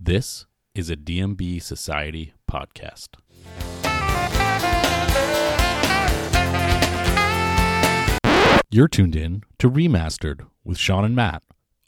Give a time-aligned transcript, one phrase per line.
[0.00, 3.16] This is a DMB Society podcast.
[8.70, 11.42] You're tuned in to Remastered with Shawn and Matt,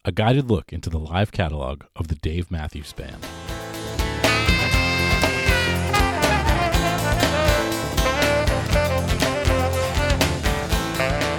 [0.04, 3.24] a guided look into the live catalog of the Dave Matthews Band.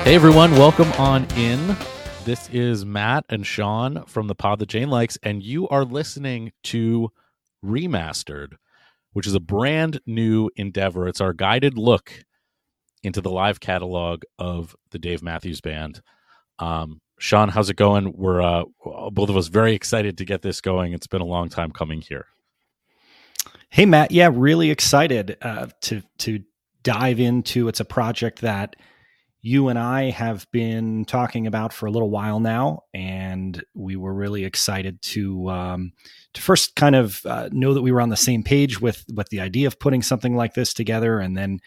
[0.06, 1.76] Hey everyone, welcome on in.
[2.24, 6.52] This is Matt and Shawn from the pod that Jane likes, and you are listening
[6.66, 7.10] to
[7.66, 8.54] Remastered,
[9.14, 11.08] which is a brand new endeavor.
[11.08, 12.14] It's our guided look
[13.02, 16.04] into the live catalog of the Dave Matthews Band.
[16.60, 18.14] Um, Shawn, how's it going?
[18.14, 18.66] We're uh,
[19.12, 20.94] both of us very excited to get this going.
[20.94, 22.28] It's been a long time coming here.
[23.70, 26.44] Hey Matt, yeah, really excited uh, to to
[26.84, 27.68] dive into.
[27.68, 28.76] It's a project that
[29.42, 34.14] you and I have been talking about for a little while now, and we were
[34.14, 35.94] really excited to um,
[36.34, 39.30] to first kind of uh, know that we were on the same page with with
[39.30, 41.60] the idea of putting something like this together, and then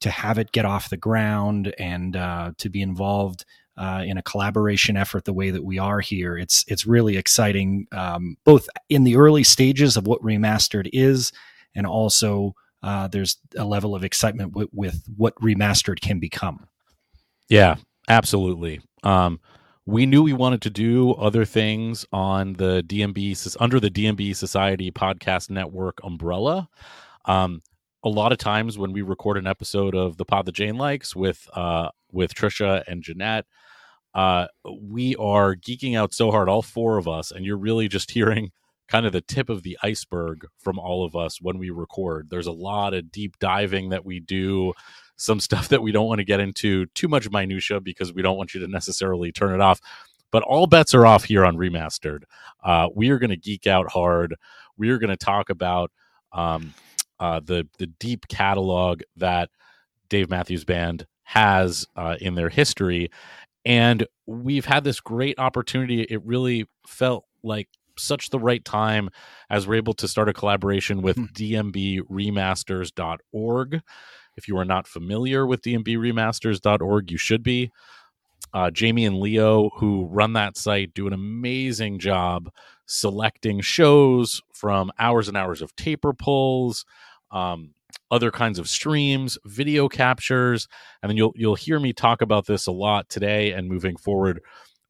[0.00, 3.44] to have it get off the ground and uh, to be involved
[3.76, 6.36] uh, in a collaboration effort the way that we are here.
[6.36, 11.32] It's it's really exciting, um, both in the early stages of what remastered is,
[11.76, 16.66] and also uh, there's a level of excitement w- with what remastered can become.
[17.50, 17.74] Yeah,
[18.08, 18.80] absolutely.
[19.02, 19.40] Um,
[19.84, 24.92] we knew we wanted to do other things on the DMB under the DMB Society
[24.92, 26.68] podcast network umbrella.
[27.24, 27.60] Um,
[28.04, 31.16] a lot of times when we record an episode of the pod that Jane likes
[31.16, 33.46] with uh, with Trisha and Jeanette,
[34.14, 34.46] uh,
[34.80, 38.52] we are geeking out so hard, all four of us, and you're really just hearing
[38.88, 42.28] kind of the tip of the iceberg from all of us when we record.
[42.30, 44.72] There's a lot of deep diving that we do
[45.20, 48.38] some stuff that we don't want to get into too much minutia because we don't
[48.38, 49.80] want you to necessarily turn it off.
[50.32, 52.22] But all bets are off here on Remastered.
[52.64, 54.36] Uh, we are going to geek out hard.
[54.76, 55.90] We are going to talk about
[56.32, 56.72] um,
[57.18, 59.50] uh, the the deep catalog that
[60.08, 63.10] Dave Matthews Band has uh, in their history,
[63.64, 66.02] and we've had this great opportunity.
[66.02, 69.10] It really felt like such the right time
[69.50, 72.04] as we're able to start a collaboration with mm-hmm.
[72.08, 73.82] dmbremasters.org
[74.40, 77.70] if you are not familiar with dmbremasters.org, you should be.
[78.54, 82.50] Uh, Jamie and Leo, who run that site, do an amazing job
[82.86, 86.84] selecting shows from hours and hours of taper pulls,
[87.30, 87.74] um,
[88.10, 90.66] other kinds of streams, video captures,
[91.02, 94.40] and then you'll you'll hear me talk about this a lot today and moving forward.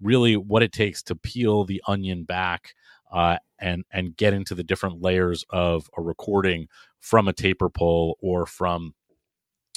[0.01, 2.73] Really, what it takes to peel the onion back
[3.13, 6.69] uh, and and get into the different layers of a recording
[7.01, 8.95] from a taper pull or from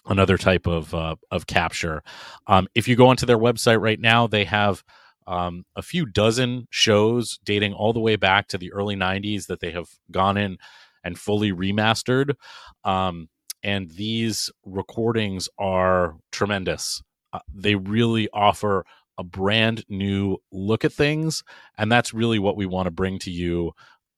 [0.07, 2.03] another type of uh, of capture.
[2.47, 4.83] Um, if you go onto their website right now, they have
[5.27, 9.59] um, a few dozen shows dating all the way back to the early '90s that
[9.59, 10.57] they have gone in
[11.03, 12.35] and fully remastered.
[12.83, 13.29] Um,
[13.63, 17.01] and these recordings are tremendous.
[17.31, 18.85] Uh, they really offer
[19.17, 21.43] a brand new look at things,
[21.77, 23.71] and that's really what we want to bring to you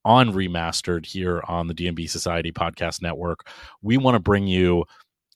[0.04, 3.48] on remastered here on the DMB Society Podcast Network.
[3.82, 4.86] We want to bring you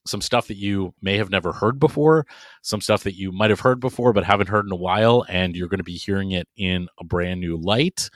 [0.10, 2.26] some stuff that you may have never heard before,
[2.62, 5.56] some stuff that you might have heard before but haven't heard in a while, and
[5.56, 8.10] you're going to be hearing it in a brand new light.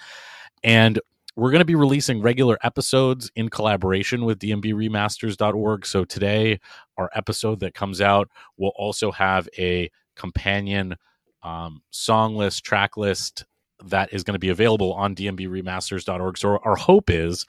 [0.64, 1.00] And
[1.36, 5.86] we're going to be releasing regular episodes in collaboration with dmbremasters.org.
[5.86, 6.60] So today,
[6.98, 10.96] our episode that comes out will also have a companion
[11.42, 13.46] um, song list, track list
[13.86, 16.38] that is going to be available on dmbremasters.org.
[16.38, 17.46] So our hope is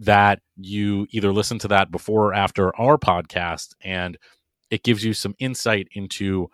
[0.00, 4.16] that you either listen to that before or after our podcast and
[4.70, 6.48] it gives you some insight into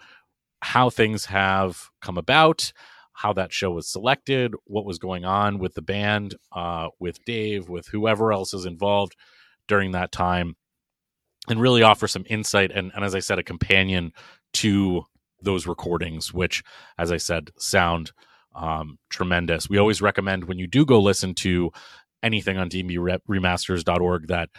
[0.62, 2.72] how things have come about
[3.12, 7.68] how that show was selected what was going on with the band uh, with dave
[7.68, 9.14] with whoever else is involved
[9.68, 10.56] during that time
[11.48, 14.12] and really offer some insight and, and as i said a companion
[14.52, 15.04] to
[15.40, 16.64] those recordings which
[16.98, 18.10] as i said sound
[18.56, 19.68] um, tremendous.
[19.68, 21.70] We always recommend when you do go listen to
[22.26, 24.50] anything on dmbremasters.org that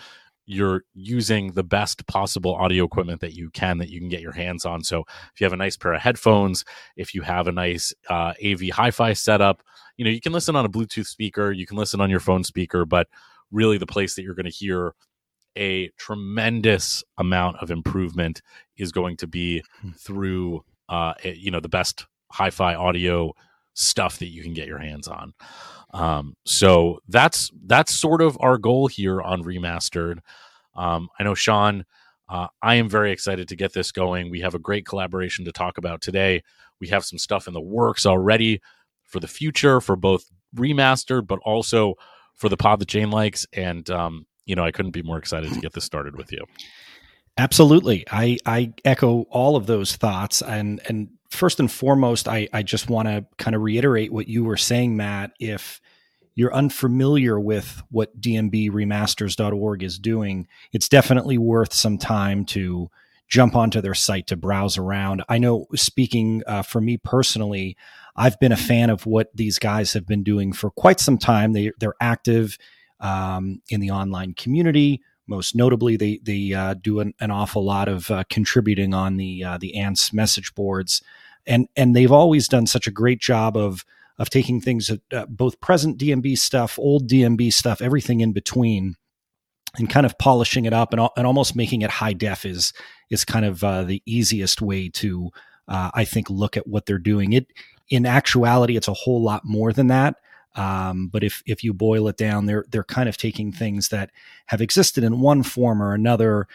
[0.47, 4.31] you're using the best possible audio equipment that you can that you can get your
[4.31, 4.81] hands on.
[4.81, 5.03] So
[5.33, 6.63] if you have a nice pair of headphones,
[6.95, 9.61] if you have a nice uh, AV hi-fi setup,
[9.97, 12.45] you know you can listen on a Bluetooth speaker, you can listen on your phone
[12.45, 13.07] speaker, but
[13.51, 14.93] really the place that you're going to hear
[15.57, 18.41] a tremendous amount of improvement
[18.77, 19.91] is going to be hmm.
[19.91, 23.33] through uh, you know the best hi-fi audio
[23.77, 25.33] stuff that you can get your hands on.
[25.93, 30.19] Um, so that's that's sort of our goal here on remastered.
[30.75, 31.85] Um, I know Shawn.
[32.29, 34.29] Uh, I am very excited to get this going.
[34.29, 36.43] We have a great collaboration to talk about today.
[36.81, 38.59] We have some stuff in the works already
[39.05, 41.95] for the future for both remastered, but also
[42.35, 45.53] for the pod that Jane likes, and um, you know I couldn't be more excited
[45.53, 46.43] to get this started with you.
[47.37, 52.63] Absolutely, I I echo all of those thoughts, and and first and foremost, I I
[52.63, 55.31] just want to kind of reiterate what you were saying, Matt.
[55.39, 55.81] If
[56.35, 62.91] you're unfamiliar with what dmbremasters.org is doing, it's definitely worth some time to
[63.27, 65.23] jump onto their site to browse around.
[65.27, 67.75] I know, speaking uh, for me personally,
[68.15, 71.53] I've been a fan of what these guys have been doing for quite some time.
[71.53, 72.57] They they're active
[72.99, 75.01] um, in the online community.
[75.27, 79.43] Most notably, they they uh, do an, an, awful lot of uh, contributing on the
[79.43, 81.01] uh, the Ants message boards,
[81.47, 83.85] and and they've always done such a great job of
[84.19, 88.95] of taking things uh, both present DMB stuff, old DMB stuff, everything in between,
[89.77, 92.73] and kind of polishing it up and, and almost making it high def is
[93.09, 95.31] is kind of uh, the easiest way to
[95.67, 97.33] uh, I think look at what they're doing.
[97.33, 97.47] It
[97.89, 100.15] in actuality, it's a whole lot more than that.
[100.55, 104.11] Um, but if if you boil it down, they're they're kind of taking things that
[104.47, 106.47] have existed in one form or another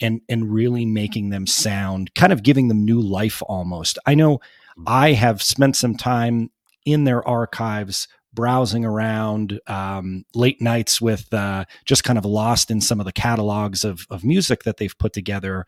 [0.00, 3.98] and and really making them sound, kind of giving them new life almost.
[4.06, 4.40] I know.
[4.86, 6.50] I have spent some time
[6.86, 12.80] in their archives browsing around um, late nights with uh, just kind of lost in
[12.80, 15.66] some of the catalogs of, of music that they've put together.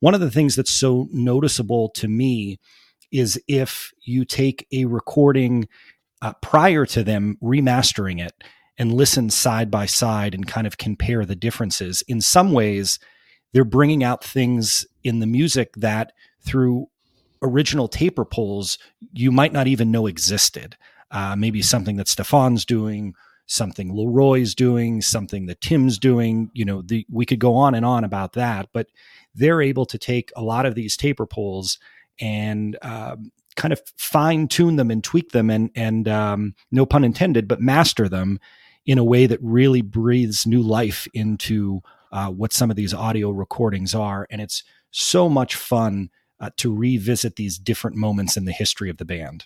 [0.00, 2.58] One of the things that's so noticeable to me
[3.12, 5.68] is if you take a recording
[6.22, 8.34] uh, prior to them remastering it
[8.78, 12.02] and listen side by side and kind of compare the differences.
[12.08, 12.98] In some ways,
[13.52, 16.88] they're bringing out things in the music that through
[17.42, 18.78] original taper pulls
[19.12, 20.76] you might not even know existed.
[21.10, 23.14] Uh, maybe something that Stefan's doing,
[23.46, 26.50] something Leroy's doing, something that Tim's doing.
[26.54, 28.86] You know, the, we could go on and on about that, but
[29.34, 31.78] they're able to take a lot of these taper pulls
[32.20, 37.02] and um, kind of fine tune them and tweak them and and um, no pun
[37.02, 38.38] intended, but master them
[38.86, 43.30] in a way that really breathes new life into uh, what some of these audio
[43.30, 46.10] recordings are, and it's so much fun
[46.40, 49.44] uh, to revisit these different moments in the history of the band.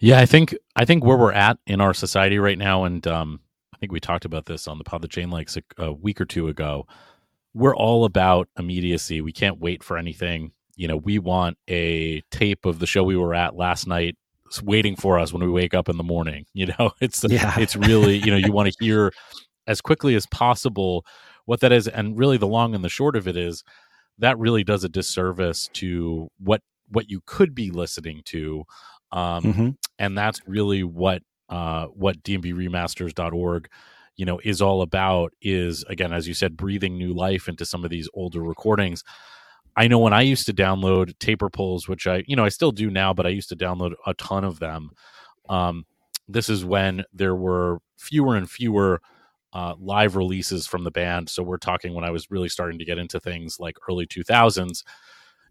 [0.00, 3.40] Yeah, I think I think where we're at in our society right now, and um,
[3.72, 6.20] I think we talked about this on the pod that Jane likes a, a week
[6.20, 6.86] or two ago.
[7.54, 9.20] We're all about immediacy.
[9.20, 10.52] We can't wait for anything.
[10.76, 14.16] You know, we want a tape of the show we were at last night
[14.62, 16.46] waiting for us when we wake up in the morning.
[16.54, 17.58] You know, it's yeah.
[17.58, 19.12] it's really you know you want to hear
[19.66, 21.04] as quickly as possible
[21.46, 23.64] what that is, and really the long and the short of it is
[24.18, 28.64] that really does a disservice to what what you could be listening to
[29.12, 29.68] um, mm-hmm.
[29.98, 33.68] and that's really what uh, what dmbremasters.org
[34.16, 37.84] you know is all about is again as you said breathing new life into some
[37.84, 39.02] of these older recordings
[39.76, 42.70] i know when i used to download taper pulls which i you know i still
[42.70, 44.90] do now but i used to download a ton of them
[45.48, 45.84] um,
[46.28, 49.02] this is when there were fewer and fewer
[49.54, 51.28] uh, live releases from the band.
[51.28, 54.84] So we're talking when I was really starting to get into things like early 2000s.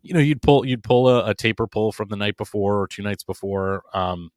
[0.02, 2.88] You know, you'd pull you'd pull a, a taper pull from the night before or
[2.88, 4.32] two nights before, um,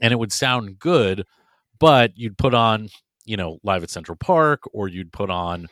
[0.00, 1.24] and it would sound good,
[1.78, 2.88] but you'd put on
[3.24, 5.68] you know live at Central Park or you'd put on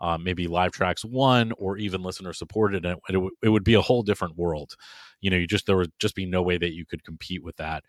[0.00, 3.74] uh, maybe live tracks one or even listener supported and it, w- it would be
[3.74, 4.74] a whole different world
[5.20, 7.56] you know you just there would just be no way that you could compete with
[7.56, 7.84] that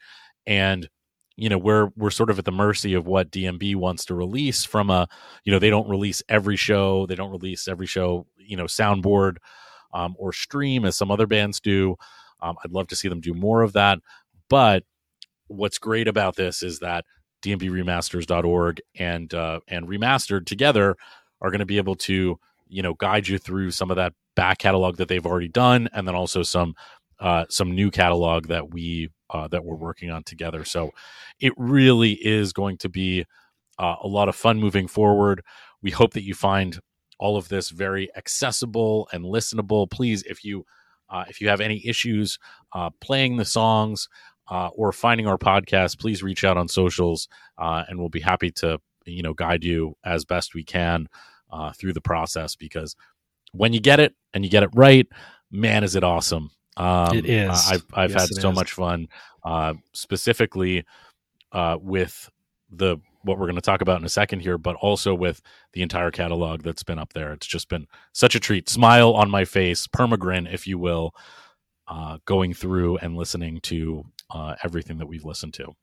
[0.45, 0.87] and
[1.37, 4.63] you know we're we're sort of at the mercy of what DMB wants to release
[4.63, 5.07] from a
[5.43, 9.37] you know they don't release every show they don't release every show you know soundboard
[9.93, 11.95] um, or stream as some other bands do.
[12.41, 13.99] Um, I'd love to see them do more of that
[14.49, 14.83] but
[15.47, 17.05] what's great about this is that
[17.43, 20.95] dmbremasters.org and uh, and remastered together
[21.41, 24.57] are going to be able to you know guide you through some of that back
[24.57, 26.73] catalog that they've already done and then also some
[27.19, 30.63] uh, some new catalog that we uh, that we're working on together.
[30.63, 30.91] So
[31.39, 33.25] it really is going to be
[33.79, 35.41] uh, a lot of fun moving forward.
[35.81, 36.79] We hope that you find
[37.19, 39.89] all of this very accessible and listenable.
[39.89, 40.65] Please, if you
[41.09, 42.39] uh, if you have any issues
[42.73, 44.09] uh, playing the songs
[44.49, 47.27] uh, or finding our podcast, please reach out on socials,
[47.59, 51.07] uh, and we'll be happy to you know guide you as best we can
[51.77, 52.55] through the process.
[52.55, 52.95] Because
[53.53, 55.07] when you get it and you get it right,
[55.51, 56.51] man, is it awesome!
[56.77, 57.71] Um, it is.
[57.71, 58.55] I've I've yes, had so is.
[58.55, 59.07] much fun,
[59.43, 60.85] uh, specifically
[61.51, 62.29] uh, with
[62.69, 65.41] the what we're going to talk about in a second here, but also with
[65.73, 67.33] the entire catalog that's been up there.
[67.33, 68.69] It's just been such a treat.
[68.69, 71.15] Smile on my face, permagrin, if you will,
[71.87, 75.73] uh, going through and listening to uh, everything that we've listened to.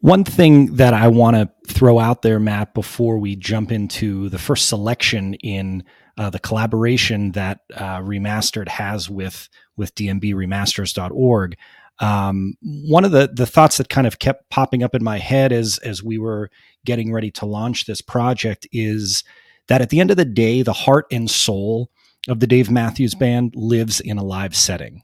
[0.00, 4.38] One thing that I want to throw out there, Matt, before we jump into the
[4.38, 5.84] first selection in
[6.18, 11.56] uh, the collaboration that uh, Remastered has with with DMBRemasters.org.
[12.00, 15.52] Um, one of the the thoughts that kind of kept popping up in my head
[15.52, 16.50] as as we were
[16.84, 19.22] getting ready to launch this project is
[19.68, 21.90] that at the end of the day, the heart and soul
[22.28, 25.02] of the Dave Matthews Band lives in a live setting,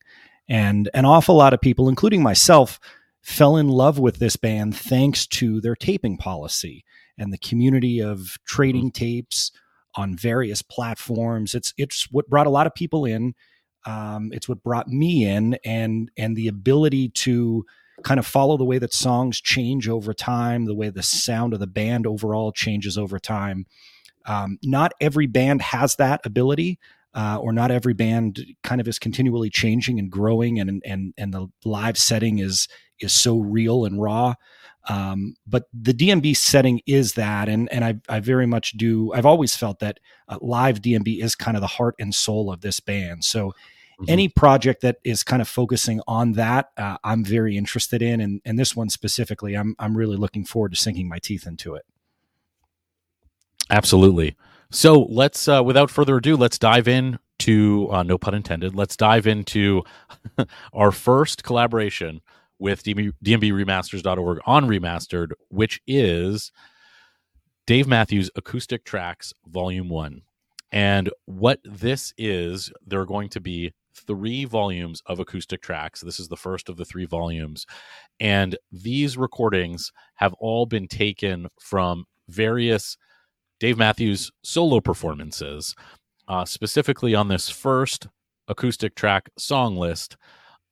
[0.49, 2.81] and an awful lot of people, including myself,
[3.23, 6.85] fell in love with this band thanks to their taping policy
[7.17, 9.05] and the community of trading mm-hmm.
[9.05, 9.53] tapes
[9.97, 11.55] on various platforms.
[11.55, 13.35] It's it's what brought a lot of people in.
[13.87, 17.65] Um, it's what brought me in, and and the ability to
[18.03, 21.61] kind of follow the way that songs change over time, the way the sound of
[21.61, 23.67] the band overall changes over time.
[24.27, 26.79] Um, not every band has that ability,
[27.15, 31.33] uh, or not every band kind of is continually changing and growing, and and and
[31.33, 32.69] the live setting is
[33.01, 34.35] is so real and raw.
[34.89, 39.13] Um, but the DMB setting is that, and and I I very much do.
[39.15, 42.61] I've always felt that uh, live DMB is kind of the heart and soul of
[42.61, 43.25] this band.
[43.25, 44.05] So mm-hmm.
[44.09, 48.43] any project that is kind of focusing on that, uh, I'm very interested in, and
[48.45, 51.87] and this one specifically, I'm I'm really looking forward to sinking my teeth into it.
[53.71, 54.37] Absolutely.
[54.71, 58.75] So let's, uh, without further ado, let's dive in to uh, no pun intended.
[58.75, 59.85] Let's dive into
[60.73, 62.21] our first collaboration
[62.59, 66.53] with DMB, DMBRemasters.org on Remastered, which is
[67.67, 70.23] Dave Matthews Acoustic Tracks Volume 1.
[70.73, 76.01] And what this is, there are going to be three volumes of acoustic tracks.
[76.01, 77.65] This is the first of the three volumes.
[78.21, 82.97] And these recordings have all been taken from various
[83.61, 85.75] Dave Matthews solo performances.
[86.27, 88.09] Uh, specifically on this first
[88.49, 90.17] acoustic track song list,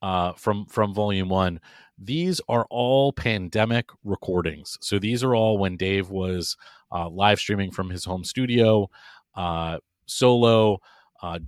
[0.03, 1.61] uh, from from volume one.
[1.97, 4.77] These are all pandemic recordings.
[4.81, 6.57] So these are all when Dave was
[6.91, 8.91] uh, live streaming from his home studio,
[9.37, 10.79] uh, solo,
[11.23, 11.39] uh,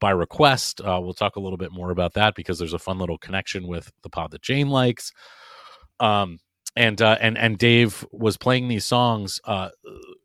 [0.00, 0.80] by request.
[0.80, 3.68] Uh, we'll talk a little bit more about that because there's a fun little connection
[3.68, 5.12] with the pod that Jane likes.
[6.00, 6.40] Um,
[6.74, 9.40] and and and Dave was playing these songs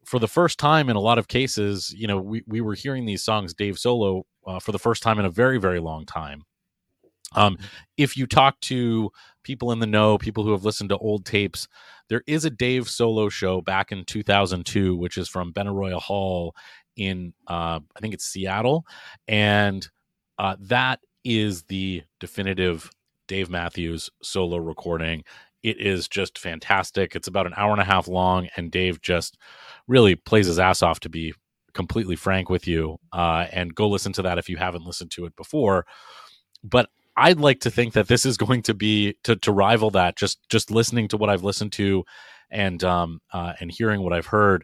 [0.06, 1.94] for the first time in a lot of cases.
[1.96, 4.26] You know, we we were hearing these songs Dave solo
[4.62, 6.46] for the first time in a very very long time.
[7.36, 7.66] Um, mm-hmm.
[7.98, 9.12] if you talk to
[9.44, 11.68] people in the know, people who have listened to old tapes,
[12.10, 16.56] there is a Dave solo show back in 2002, which is from Benaroya Hall
[16.96, 18.86] in, uh, I think it's Seattle.
[19.28, 19.88] And
[20.40, 22.90] uh, that is the definitive
[23.28, 25.24] Dave Matthews solo recording.
[25.64, 27.16] It is just fantastic.
[27.16, 29.38] It's about an hour and a half long, and Dave just
[29.88, 31.34] really plays his ass off to be
[31.74, 32.98] completely frank with you.
[33.12, 35.86] Uh, and go listen to that if you haven't listened to it before.
[36.64, 40.16] But I'd like to think that this is going to be to, to rival that.
[40.16, 42.04] Just just listening to what I've listened to,
[42.52, 44.64] and um uh, and hearing what I've heard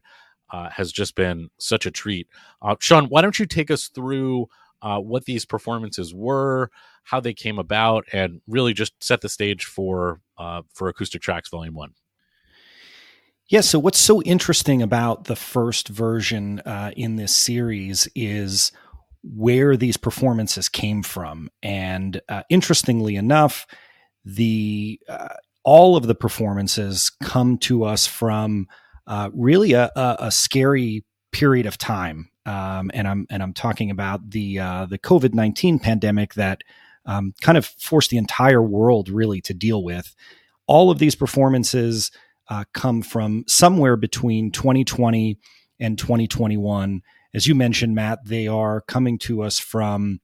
[0.51, 2.27] uh, has just been such a treat.
[2.61, 4.47] Uh, Shawn, why don't you take us through
[4.83, 6.69] uh, what these performances were,
[7.03, 11.49] how they came about, and really just set the stage for uh, for Acoustic Tracks
[11.49, 11.93] Volume One.
[13.47, 13.61] Yeah.
[13.61, 18.71] So what's so interesting about the first version uh, in this series is
[19.23, 21.49] where these performances came from.
[21.61, 23.65] And uh, interestingly enough,
[24.25, 25.29] the uh,
[25.63, 28.67] all of the performances come to us from
[29.07, 32.29] uh, really a, a, a, scary period of time.
[32.45, 36.61] Um, and I'm and I'm talking about the uh, the COVID nineteen pandemic that
[37.05, 40.15] um, kind of forced the entire world really to deal with.
[40.67, 42.11] All of these performances
[42.49, 45.37] uh, come from somewhere between 2020
[45.79, 47.01] and 2021
[47.33, 50.19] as you mentioned, Matt, they are coming to us from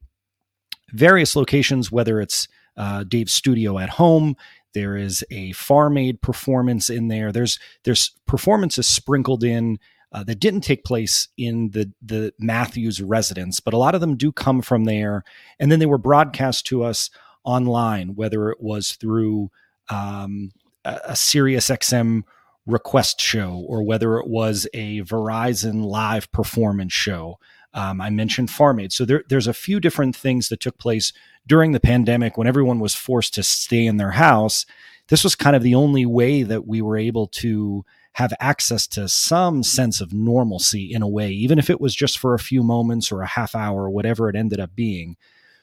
[0.91, 2.47] various locations, whether it's
[2.77, 4.35] uh, Dave's studio at home.
[4.73, 7.31] There is a farm aid performance in there.
[7.31, 9.79] There's there's performances sprinkled in
[10.11, 14.15] uh, that didn't take place in the the Matthews residence, but a lot of them
[14.15, 15.23] do come from there.
[15.59, 17.09] And then they were broadcast to us
[17.43, 19.49] online, whether it was through
[19.89, 20.51] um,
[20.85, 22.23] a, a Sirius XM
[22.65, 27.39] request show or whether it was a Verizon live performance show.
[27.73, 28.91] Um, I mentioned Farm Aid.
[28.91, 31.13] So there, there's a few different things that took place
[31.45, 34.65] during the pandemic when everyone was forced to stay in their house.
[35.07, 39.07] This was kind of the only way that we were able to have access to
[39.07, 42.63] some sense of normalcy in a way, even if it was just for a few
[42.63, 45.15] moments or a half hour or whatever it ended up being.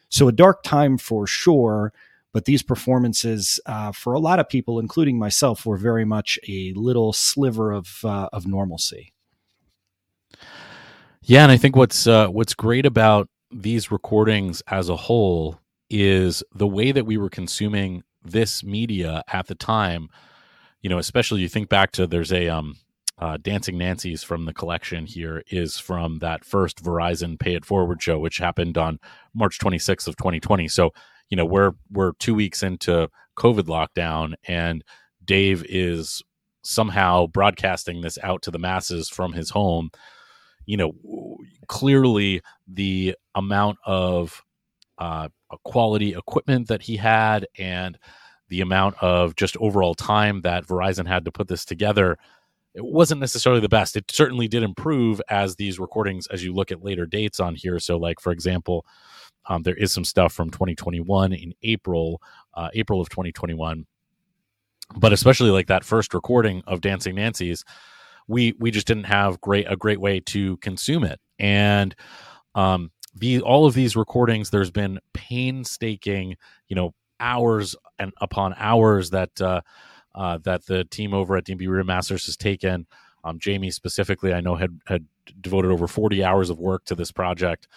[0.09, 1.93] So a dark time for sure.
[2.37, 6.75] But these performances, uh, for a lot of people, including myself, were very much a
[6.75, 9.14] little sliver of uh, of normalcy.
[11.23, 16.43] Yeah, and I think what's uh, what's great about these recordings as a whole is
[16.55, 20.11] the way that we were consuming this media at the time.
[20.83, 22.76] You know, especially you think back to there's a um,
[23.18, 28.02] uh, Dancing Nancies from the collection here is from that first Verizon Pay It Forward
[28.02, 28.99] show, which happened on
[29.35, 30.68] March 26th of 2020.
[30.68, 30.92] So
[31.30, 33.08] you know we're we're two weeks into
[33.38, 34.85] COVID lockdown, and
[35.25, 36.23] Dave is
[36.62, 39.90] somehow broadcasting this out to the masses from his home.
[40.66, 40.92] You know,
[41.68, 44.42] clearly the amount of
[44.99, 45.28] uh,
[45.64, 47.99] quality equipment that he had and
[48.49, 52.18] the amount of just overall time that Verizon had to put this together
[52.76, 53.97] it wasn't necessarily the best.
[53.97, 57.80] It certainly did improve as these recordings, as you look at later dates on here.
[57.80, 58.85] So, like for example,
[59.47, 62.21] um, there is some stuff from 2021 in April,
[62.52, 63.87] uh, April of 2021,
[64.97, 67.64] but especially like that first recording of Dancing Nancies,
[68.28, 71.95] we we just didn't have great a great way to consume it, and
[72.54, 76.37] um, the all of these recordings, there's been painstaking,
[76.68, 79.40] you know, hours and upon hours that.
[79.40, 79.62] Uh,
[80.16, 82.87] uh, that the team over at DMB Remasters has taken.
[83.23, 85.04] Um, Jamie specifically, I know had had
[85.40, 87.68] devoted over 40 hours of work to this project,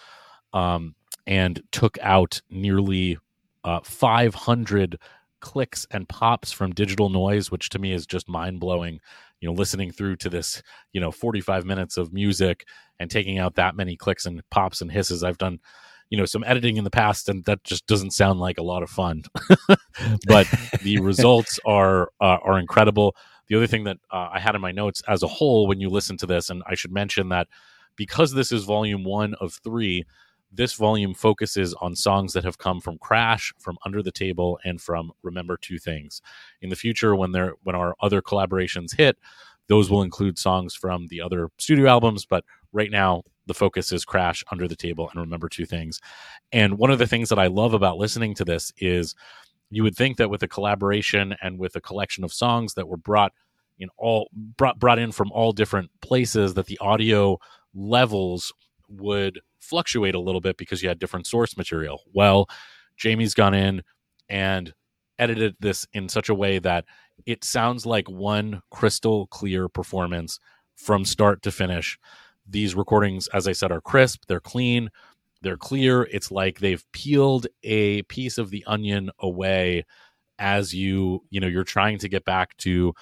[0.52, 0.94] um,
[1.26, 3.18] and took out nearly
[3.64, 4.98] uh, 500
[5.40, 9.00] clicks and pops from digital noise, which to me is just mind blowing.
[9.40, 12.66] You know, listening through to this, you know, 45 minutes of music
[12.98, 15.24] and taking out that many clicks and pops and hisses.
[15.24, 15.60] I've done
[16.10, 18.82] you know some editing in the past and that just doesn't sound like a lot
[18.82, 19.22] of fun.
[20.26, 20.46] But
[20.82, 23.16] the results are uh, are incredible.
[23.48, 25.88] The other thing that uh, i had in my notes as a whole when you
[25.88, 27.48] listen to this and i should mention that
[27.96, 30.04] because this is volume one of three
[30.52, 34.80] this volume focuses on songs that have come from crash from under the table and
[34.80, 36.20] from remember two things.
[36.60, 39.16] In the future when there when our other collaborations hit
[39.68, 44.04] those will include songs from the other studio albums but right now the focus is
[44.04, 45.98] crash under the table and remember two things.
[46.52, 49.16] And one of the things that i love about listening to this is
[49.70, 52.96] you would think that with a collaboration and with a collection of songs that were
[52.96, 53.32] brought
[53.80, 57.38] in all brought brought in from all different places that the audio
[57.74, 58.52] levels
[58.88, 62.04] would fluctuate a little bit because you had different source material.
[62.14, 62.48] Well
[62.96, 63.82] jamie's gone in
[64.28, 64.72] and
[65.18, 66.84] edited this in such a way that
[67.26, 70.38] it sounds like one crystal clear performance
[70.76, 71.98] from start to finish
[72.50, 74.90] these recordings, as I said, are crisp, they're clean,
[75.42, 76.02] they're clear.
[76.04, 79.84] It's like they've peeled a piece of the onion away
[80.38, 82.94] as you, you know, you're trying to get back to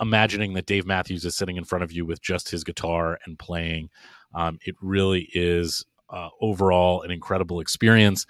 [0.00, 3.38] imagining that Dave Matthews is sitting in front of you with just his guitar and
[3.38, 3.88] playing.
[4.34, 8.26] Um, it really is uh, overall an incredible experience.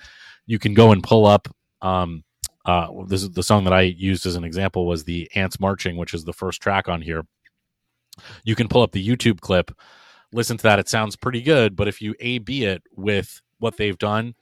[0.47, 1.49] You can go and pull up.
[1.83, 2.25] Um,
[2.67, 5.97] uh, this is the song that I used as an example was the Ants Marching,
[5.97, 7.25] which is the first track on here.
[8.45, 9.71] You can pull up the YouTube clip
[10.33, 10.79] listen to that.
[10.79, 14.35] It sounds pretty good, but if you A B it with what they've done,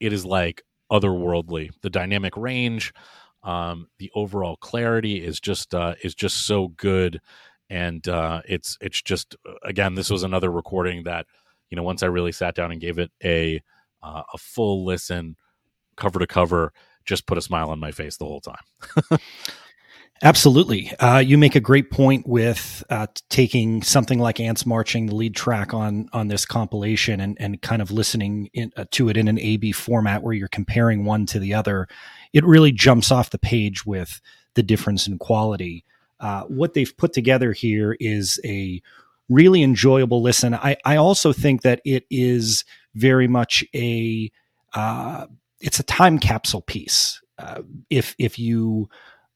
[0.00, 1.70] it is like otherworldly.
[1.82, 2.92] The dynamic range,
[3.42, 7.20] um, the overall clarity is just uh, is just so good,
[7.70, 11.26] and uh, it's it's just again, this was another recording that
[11.70, 13.60] you know once I really sat down and gave it a
[14.02, 15.36] uh, a full listen,
[15.96, 16.72] cover to cover,
[17.04, 18.56] just put a smile on my face the whole time.
[20.22, 20.90] Absolutely.
[20.98, 25.36] Uh, you make a great point with uh, taking something like Ants Marching, the lead
[25.36, 29.28] track on on this compilation, and, and kind of listening in, uh, to it in
[29.28, 31.86] an A B format where you're comparing one to the other.
[32.32, 34.22] It really jumps off the page with
[34.54, 35.84] the difference in quality.
[36.18, 38.80] Uh, what they've put together here is a
[39.28, 40.54] really enjoyable listen.
[40.54, 44.32] I, I also think that it is very much a
[44.72, 45.26] uh,
[45.60, 47.20] it's a time capsule piece.
[47.38, 48.88] Uh, if if you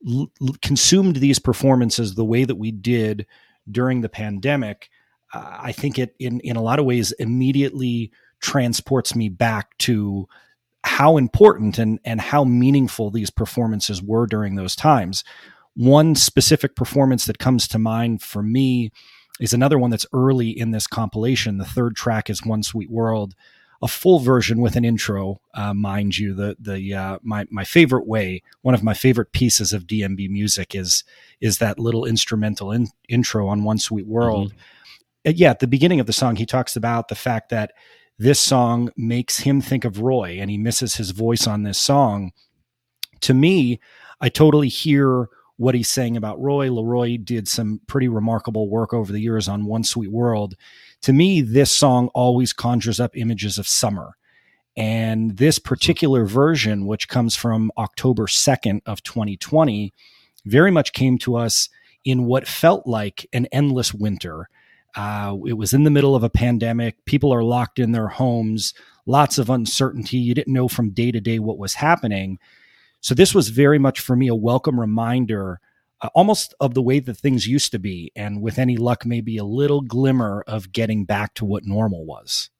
[0.08, 0.30] l-
[0.62, 3.26] consumed these performances the way that we did
[3.70, 4.90] during the pandemic,
[5.32, 8.10] uh, I think it in in a lot of ways immediately
[8.40, 10.28] transports me back to
[10.82, 15.24] how important and and how meaningful these performances were during those times.
[15.74, 18.90] One specific performance that comes to mind for me
[19.40, 21.58] is another one that's early in this compilation.
[21.58, 23.34] The third track is One Sweet World
[23.82, 26.34] a full version with an intro, uh, mind you.
[26.34, 30.74] The the uh, my my favorite way, one of my favorite pieces of DMB music
[30.74, 31.04] is
[31.40, 34.52] is that little instrumental in, intro on One Sweet World.
[34.52, 35.32] Mm-hmm.
[35.36, 37.72] Yeah, at the beginning of the song, he talks about the fact that
[38.18, 42.32] this song makes him think of Roy, and he misses his voice on this song.
[43.22, 43.80] To me,
[44.20, 46.70] I totally hear what he's saying about Roy.
[46.70, 50.54] Leroy did some pretty remarkable work over the years on One Sweet World
[51.02, 54.16] to me, this song always conjures up images of summer.
[54.76, 59.92] And this particular version, which comes from October 2nd of 2020,
[60.44, 61.68] very much came to us
[62.04, 64.48] in what felt like an endless winter.
[64.94, 67.04] Uh, it was in the middle of a pandemic.
[67.04, 68.74] People are locked in their homes,
[69.06, 70.16] lots of uncertainty.
[70.16, 72.38] You didn't know from day to day what was happening.
[73.00, 75.60] So, this was very much for me a welcome reminder
[76.02, 79.36] uh, almost of the way that things used to be, and with any luck, maybe
[79.36, 82.50] a little glimmer of getting back to what normal was.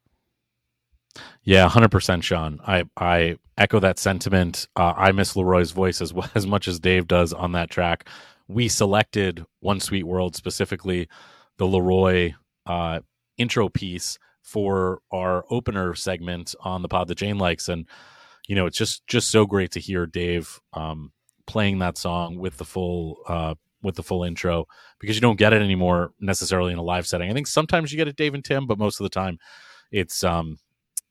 [1.43, 2.61] Yeah, hundred percent, Shawn.
[2.67, 4.69] I I echo that sentiment.
[4.77, 8.09] Uh, I miss Leroy's voice as well, as much as Dave does on that track.
[8.49, 11.09] We selected One Sweet World specifically,
[11.59, 12.33] the Leroy
[12.67, 13.01] uh,
[13.39, 17.87] intro piece for our opener segment on the pod that Jane likes, and
[18.49, 21.13] you know it's just just so great to hear Dave um,
[21.47, 24.67] playing that song with the full uh, with the full intro
[24.99, 27.31] because you don't get it anymore necessarily in a live setting.
[27.31, 29.39] I think sometimes you get it Dave and Tim, but most of the time
[29.91, 30.59] it's um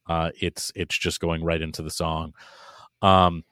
[0.08, 2.34] uh, it's it's just going right into the song.
[3.02, 3.44] Um,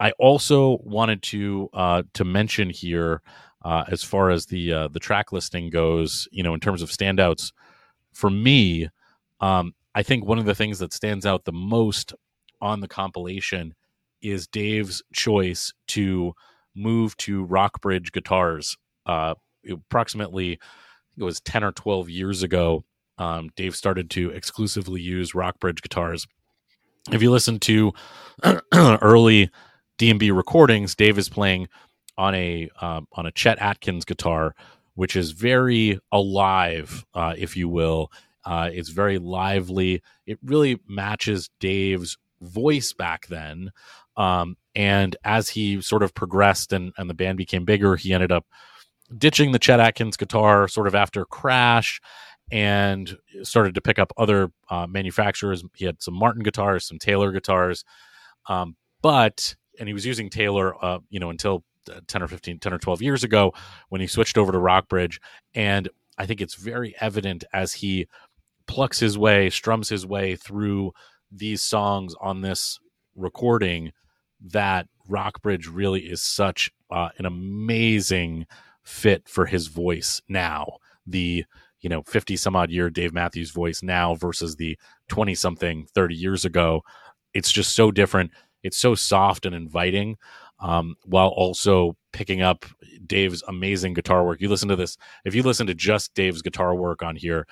[0.00, 3.22] I also wanted to uh, to mention here,
[3.64, 6.90] uh, as far as the uh, the track listing goes, you know, in terms of
[6.90, 7.52] standouts,
[8.12, 8.88] for me,
[9.40, 12.12] um, I think one of the things that stands out the most
[12.60, 13.74] on the compilation
[14.24, 16.32] is Dave's choice to
[16.74, 18.76] move to Rockbridge guitars.
[19.06, 19.34] Uh,
[19.70, 20.58] approximately,
[21.16, 22.84] it was ten or twelve years ago
[23.18, 26.26] um, Dave started to exclusively use Rockbridge guitars.
[27.12, 27.92] If you listen to
[28.74, 29.50] early
[29.98, 31.68] DMB recordings, Dave is playing
[32.16, 34.54] on a um, on a Chet Atkins guitar,
[34.94, 38.10] which is very alive, uh, if you will.
[38.44, 40.02] Uh, it's very lively.
[40.26, 43.70] It really matches Dave's voice back then.
[44.16, 48.32] Um, and as he sort of progressed and, and the band became bigger, he ended
[48.32, 48.46] up
[49.16, 52.00] ditching the Chet Atkins guitar sort of after Crash
[52.50, 55.64] and started to pick up other uh, manufacturers.
[55.74, 57.84] He had some Martin guitars, some Taylor guitars,
[58.48, 62.60] um, but and he was using Taylor, uh, you know, until uh, 10 or 15,
[62.60, 63.52] 10 or 12 years ago
[63.88, 65.20] when he switched over to Rockbridge.
[65.54, 68.06] And I think it's very evident as he
[68.66, 70.92] plucks his way, strums his way through
[71.30, 72.78] these songs on this
[73.16, 73.92] recording
[74.52, 78.46] that Rockbridge really is such uh, an amazing
[78.82, 80.78] fit for his voice now.
[81.06, 81.44] The
[81.80, 84.78] you know 50 some odd year Dave Matthews voice now versus the
[85.08, 86.82] 20 something 30 years ago
[87.34, 88.30] it's just so different.
[88.62, 90.16] It's so soft and inviting
[90.60, 92.64] um, while also picking up
[93.06, 94.40] Dave's amazing guitar work.
[94.40, 97.46] You listen to this if you listen to just Dave's guitar work on here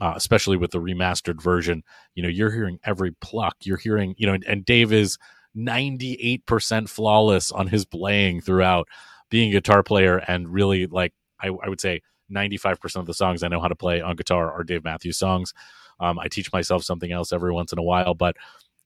[0.00, 1.82] uh, especially with the remastered version
[2.14, 3.56] you know you're hearing every pluck.
[3.64, 5.18] You're hearing you know and, and Dave is
[5.56, 8.88] 98% flawless on his playing throughout
[9.30, 13.42] being a guitar player and really like I, I would say 95% of the songs
[13.42, 15.52] I know how to play on guitar are Dave Matthews songs.
[16.00, 18.36] Um, I teach myself something else every once in a while, but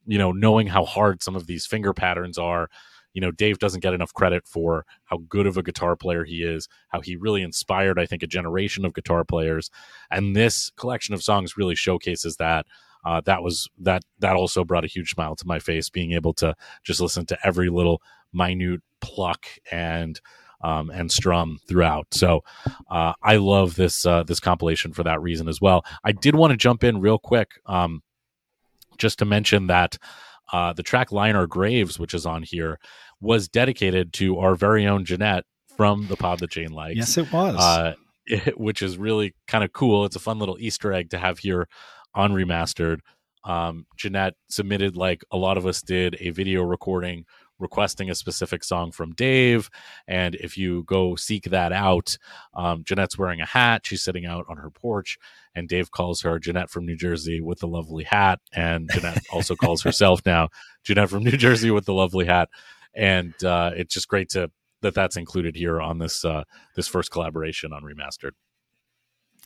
[0.06, 2.68] you know, knowing how hard some of these finger patterns are,
[3.12, 6.42] you know, Dave doesn't get enough credit for how good of a guitar player he
[6.42, 9.70] is, how he really inspired, I think, a generation of guitar players.
[10.10, 12.66] And this collection of songs really showcases that.
[13.06, 16.34] Uh, that was that that also brought a huge smile to my face being able
[16.34, 20.20] to just listen to every little minute pluck and
[20.60, 22.08] um, and strum throughout.
[22.12, 22.42] So
[22.90, 25.84] uh, I love this uh, this compilation for that reason as well.
[26.02, 28.02] I did want to jump in real quick, um,
[28.98, 29.98] just to mention that
[30.52, 32.80] uh, the track "Lie in Our Graves," which is on here,
[33.20, 35.44] was dedicated to our very own Jeanette
[35.76, 36.96] from the pod that Jane likes.
[36.96, 37.54] Yes, it was.
[37.56, 37.94] Uh,
[38.26, 40.04] it, which is really kind of cool.
[40.04, 41.68] It's a fun little Easter egg to have here
[42.16, 43.00] on remastered.
[43.44, 47.24] Um, Jeanette submitted, like a lot of us did, a video recording
[47.58, 49.70] requesting a specific song from Dave.
[50.06, 52.18] And if you go seek that out,
[52.54, 53.86] um, Jeanette's wearing a hat.
[53.86, 55.18] She's sitting out on her porch,
[55.54, 58.40] and Dave calls her Jeanette from New Jersey with the lovely hat.
[58.52, 60.48] And Jeanette also calls herself now
[60.84, 62.48] Jeanette from New Jersey with the lovely hat.
[62.94, 64.50] And uh, it's just great to
[64.82, 68.32] that that's included here on this uh, this first collaboration on remastered.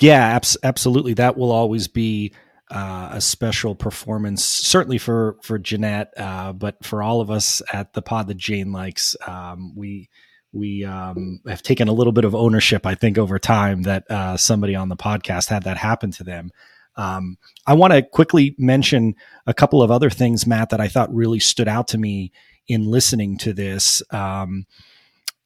[0.01, 1.15] Yeah, abs- absolutely.
[1.15, 2.33] That will always be
[2.71, 7.93] uh, a special performance, certainly for for Jeanette, uh, but for all of us at
[7.93, 9.17] the pod that Jane likes.
[9.27, 10.09] Um, we
[10.53, 14.37] we um, have taken a little bit of ownership, I think, over time that uh,
[14.37, 16.51] somebody on the podcast had that happen to them.
[16.97, 19.15] Um, I want to quickly mention
[19.47, 22.33] a couple of other things, Matt, that I thought really stood out to me
[22.67, 24.03] in listening to this.
[24.11, 24.67] Um,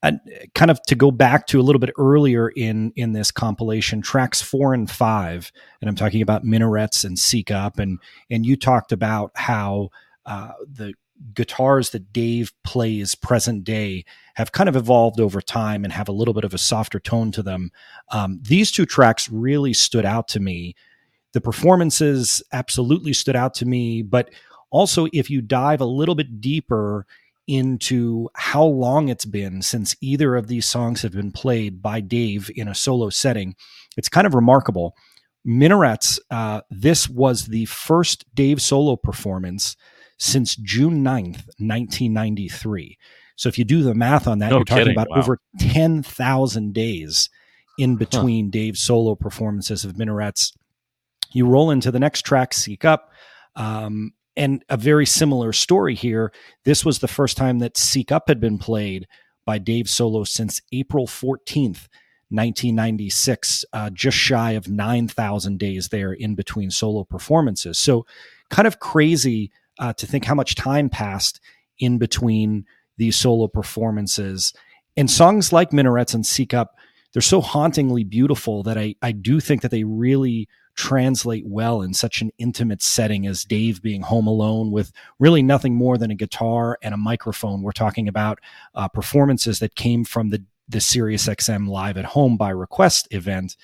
[0.04, 0.20] and
[0.54, 4.40] kind of to go back to a little bit earlier in in this compilation tracks
[4.42, 7.98] four and five and i'm talking about minarets and seek up and
[8.30, 9.88] and you talked about how
[10.26, 10.94] uh, the
[11.32, 16.12] guitars that dave plays present day have kind of evolved over time and have a
[16.12, 17.70] little bit of a softer tone to them.
[18.10, 20.74] Um, these two tracks really stood out to me.
[21.32, 24.30] The performances absolutely stood out to me but
[24.70, 27.06] also if you dive a little bit deeper
[27.46, 32.50] into how long it's been since either of these songs have been played by Dave
[32.54, 33.54] in a solo setting.
[33.96, 34.96] It's kind of remarkable.
[35.46, 39.76] Minarets, uh, this was the first Dave solo performance
[40.18, 42.96] since June 9th, 1993.
[43.36, 44.94] So if you do the math on that, no you're talking kidding.
[44.96, 45.18] about wow.
[45.18, 47.28] over 10,000 days
[47.78, 48.50] in between huh.
[48.52, 50.52] Dave's solo performances of Minarets.
[51.32, 53.10] You roll into the next track, Seek Up.
[53.56, 56.32] Um, and a very similar story here.
[56.64, 59.06] This was the first time that Seek Up had been played
[59.46, 61.88] by Dave Solo since April 14th,
[62.30, 67.78] 1996, uh, just shy of 9,000 days there in between solo performances.
[67.78, 68.06] So,
[68.50, 71.40] kind of crazy uh, to think how much time passed
[71.78, 72.64] in between
[72.96, 74.52] these solo performances.
[74.96, 76.76] And songs like Minarets and Seek Up,
[77.12, 81.94] they're so hauntingly beautiful that I, I do think that they really translate well in
[81.94, 86.16] such an intimate setting as Dave being home alone with really nothing more than a
[86.16, 87.62] guitar and a microphone.
[87.62, 88.40] We're talking about
[88.74, 93.56] uh, performances that came from the the SiriusXM Live at Home by Request event.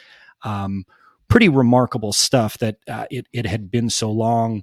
[0.42, 0.84] Um,
[1.28, 4.62] pretty remarkable stuff that uh, it it had been so long.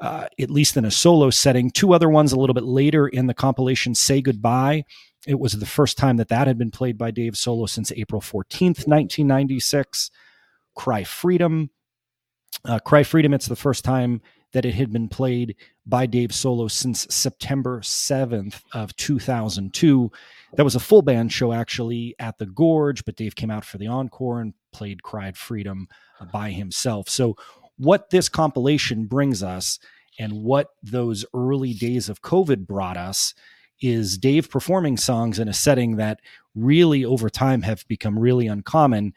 [0.00, 1.70] Uh, at least in a solo setting.
[1.70, 4.84] Two other ones a little bit later in the compilation, Say Goodbye.
[5.28, 8.20] It was the first time that that had been played by Dave Solo since April
[8.20, 10.10] 14th, 1996.
[10.74, 11.70] Cry Freedom,
[12.64, 14.20] uh, Cry Freedom, it's the first time
[14.52, 20.12] that it had been played by Dave Solo since September 7th of 2002.
[20.54, 23.78] That was a full band show actually at the Gorge, but Dave came out for
[23.78, 25.88] the encore and played Cry Freedom
[26.20, 27.08] uh, by himself.
[27.08, 27.36] So
[27.78, 29.78] what this compilation brings us
[30.18, 33.34] and what those early days of COVID brought us
[33.80, 36.20] is Dave performing songs in a setting that
[36.54, 39.14] really over time have become really uncommon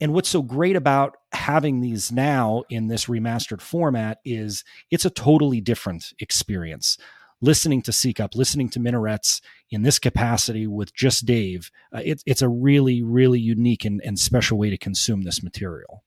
[0.00, 5.10] and what's so great about having these now in this remastered format is it's a
[5.10, 6.96] totally different experience.
[7.42, 12.22] Listening to Seek Up, listening to Minarets in this capacity with just Dave, uh, it,
[12.26, 16.04] it's a really, really unique and, and special way to consume this material.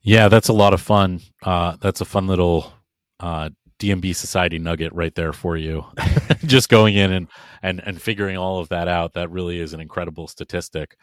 [0.00, 1.20] Yeah, that's a lot of fun.
[1.42, 2.72] Uh, that's a fun little
[3.20, 5.84] uh, DMB Society nugget right there for you.
[6.44, 7.28] Just going in and,
[7.62, 9.12] and and figuring all of that out.
[9.12, 10.96] That really is an incredible statistic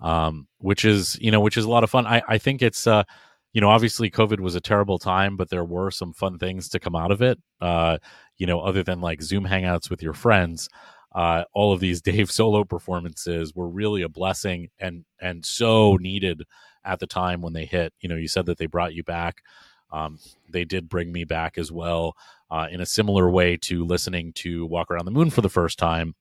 [0.00, 2.06] um, which is you know which is a lot of fun.
[2.06, 3.04] I I think it's uh,
[3.52, 6.80] you know obviously COVID was a terrible time, but there were some fun things to
[6.80, 7.38] come out of it.
[7.60, 7.98] Uh,
[8.36, 10.68] you know, other than like Zoom hangouts with your friends.
[11.14, 16.42] Uh, all of these Dave solo performances were really a blessing and and so needed
[16.84, 17.92] at the time when they hit.
[18.00, 19.42] You know, you said that they brought you back.
[19.90, 22.14] Um, they did bring me back as well
[22.50, 25.78] uh, in a similar way to listening to Walk Around the Moon for the first
[25.78, 26.14] time.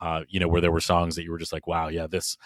[0.00, 2.36] Uh, you know, where there were songs that you were just like, wow, yeah, this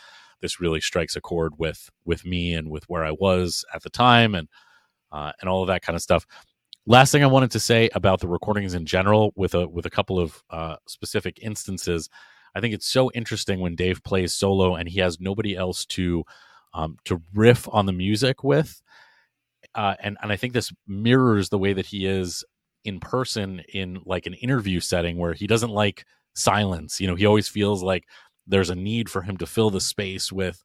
[0.41, 3.91] this really strikes a chord with with me and with where I was at the
[3.91, 4.49] time and
[5.13, 6.27] uh, and all of that kind of stuff.
[6.87, 9.91] Last thing I wanted to say about the recordings in general, with a with a
[9.91, 12.09] couple of uh, specific instances,
[12.55, 16.25] I think it's so interesting when Dave plays solo and he has nobody else to
[16.75, 18.81] um, to riff on the music with,
[19.75, 22.45] uh, and and I think this mirrors the way that he is
[22.85, 27.01] in person in like an interview setting where he doesn't like silence.
[27.01, 28.05] You know, he always feels like
[28.47, 30.63] there's a need for him to fill the space with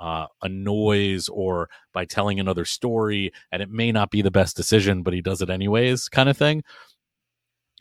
[0.00, 4.56] uh, a noise or by telling another story, and it may not be the best
[4.56, 6.62] decision, but he does it anyways, kind of thing.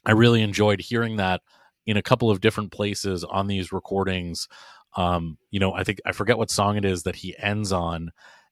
[0.05, 1.41] I really enjoyed hearing that
[1.85, 4.47] in a couple of different places on these recordings.
[4.95, 8.11] Um, you know, I think I forget what song it is that he ends on,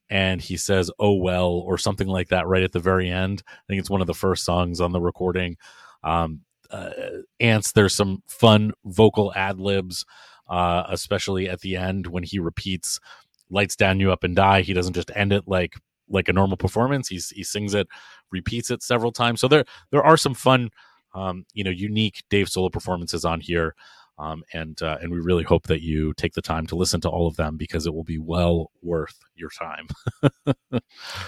[0.10, 3.44] and he says "Oh well" or something like that right at the very end.
[3.48, 5.58] I think it's one of the first songs on the recording.
[6.04, 6.92] Um, uh,
[7.40, 10.06] Ants, there's some fun vocal ad libs
[10.52, 13.00] uh, especially at the end when he repeats
[13.50, 15.76] "Lights down, you up and die." He doesn't just end it like
[16.10, 17.08] like a normal performance.
[17.08, 17.88] He's he sings it,
[18.32, 19.40] repeats it several times.
[19.40, 20.70] So there there are some fun,
[21.16, 23.74] um, you know, unique Dave solo performances on here.
[24.20, 27.10] Um, and uh, and we really hope that you take the time to listen to
[27.10, 29.88] all of them because it will be well worth your time.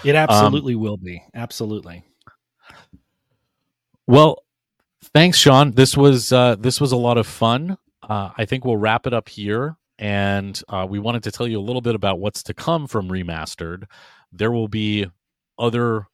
[0.04, 1.24] it absolutely um, will be.
[1.34, 2.04] Absolutely.
[4.06, 4.44] Well,
[5.14, 5.72] thanks, Shawn.
[5.72, 9.14] This was uh, this was a lot of fun uh, I think we'll wrap it
[9.14, 9.76] up here.
[9.98, 13.08] And uh, we wanted to tell you a little bit about what's to come from
[13.08, 13.84] Remastered.
[14.32, 15.06] There will be
[15.58, 16.08] other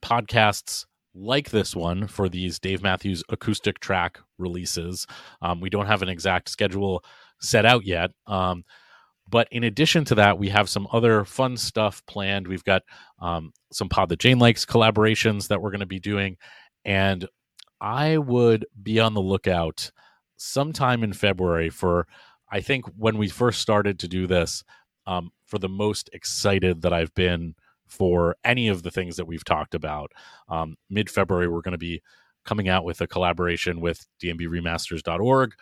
[0.00, 5.06] podcasts like this one for these Dave Matthews acoustic track releases.
[5.42, 7.02] Um, we don't have an exact schedule
[7.40, 8.10] set out yet.
[8.28, 8.64] Um,
[9.28, 12.46] but in addition to that, we have some other fun stuff planned.
[12.46, 12.82] We've got
[13.20, 16.36] um, some Pod That Jane Likes collaborations that we're going to be doing.
[16.84, 17.28] And
[17.80, 19.90] I would be on the lookout
[20.38, 22.06] sometime in February for
[22.50, 24.64] I think when we first started to do this,
[25.06, 27.54] um, for the most excited that I've been
[27.86, 30.12] for any of the things that we've talked about.
[30.48, 32.02] Um, Mid February, we're going to be
[32.44, 35.54] coming out with a collaboration with dmbremasters.org.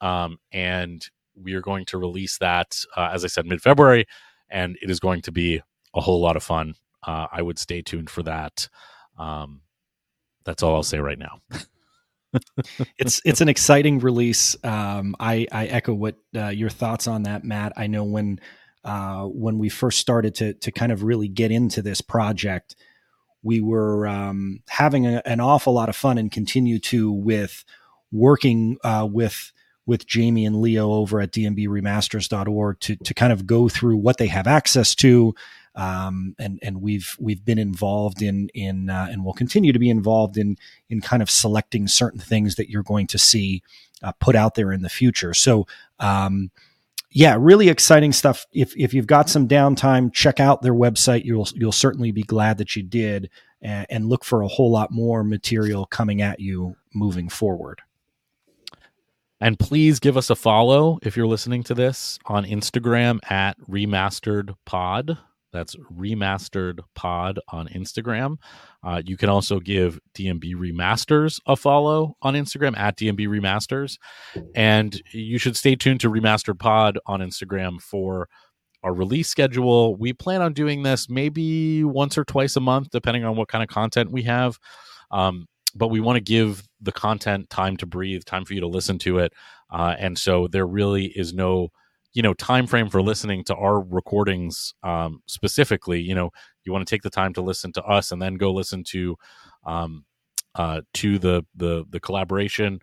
[0.00, 4.06] Um, and we are going to release that, uh, as I said, mid February,
[4.48, 5.60] and it is going to be
[5.94, 6.74] a whole lot of fun.
[7.02, 8.68] Uh, I would stay tuned for that.
[9.18, 9.62] Um,
[10.44, 11.40] that's all I'll say right now.
[12.98, 14.56] it's it's an exciting release.
[14.64, 17.72] Um, I I echo what uh, your thoughts on that, Matt.
[17.76, 18.40] I know when
[18.84, 22.76] uh, when we first started to to kind of really get into this project,
[23.42, 27.64] we were um, having a, an awful lot of fun and continue to with
[28.12, 29.52] working uh, with
[29.86, 34.26] with Jamie and Leo over at dmbremasters.org to to kind of go through what they
[34.28, 35.34] have access to.
[35.76, 39.90] Um, and and we've we've been involved in in uh, and will continue to be
[39.90, 40.56] involved in
[40.88, 43.62] in kind of selecting certain things that you're going to see
[44.02, 45.34] uh, put out there in the future.
[45.34, 45.66] So
[46.00, 46.50] um,
[47.10, 48.46] yeah, really exciting stuff.
[48.52, 51.24] If if you've got some downtime, check out their website.
[51.24, 53.30] You'll you'll certainly be glad that you did,
[53.62, 57.82] and, and look for a whole lot more material coming at you moving forward.
[59.40, 64.54] And please give us a follow if you're listening to this on Instagram at remastered
[64.64, 65.18] pod.
[65.56, 68.36] That's remastered pod on Instagram.
[68.84, 73.98] Uh, you can also give DMB Remasters a follow on Instagram at DMB Remasters.
[74.54, 78.28] And you should stay tuned to Remastered Pod on Instagram for
[78.82, 79.96] our release schedule.
[79.96, 83.62] We plan on doing this maybe once or twice a month, depending on what kind
[83.64, 84.58] of content we have.
[85.10, 88.68] Um, but we want to give the content time to breathe, time for you to
[88.68, 89.32] listen to it.
[89.70, 91.68] Uh, and so there really is no,
[92.16, 96.00] you know, time frame for listening to our recordings um, specifically.
[96.00, 96.30] You know,
[96.64, 99.16] you want to take the time to listen to us and then go listen to
[99.66, 100.06] um,
[100.54, 102.80] uh, to the the the collaboration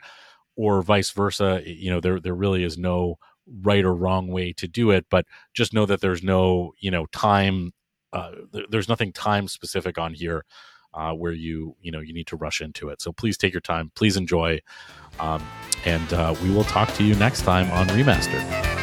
[0.55, 1.63] or vice versa.
[1.65, 3.15] You know, there there really is no
[3.63, 7.07] right or wrong way to do it, but just know that there's no you know
[7.07, 7.71] time.
[8.13, 8.33] Uh,
[8.69, 10.45] there's nothing time specific on here
[10.93, 13.01] uh, where you you know you need to rush into it.
[13.01, 14.59] So please take your time, please enjoy,
[15.19, 15.43] um,
[15.85, 18.82] and uh, we will talk to you next time on Remastered.